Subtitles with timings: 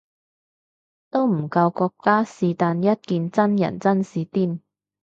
[1.11, 4.59] 都唔夠國家是但一件真人真事癲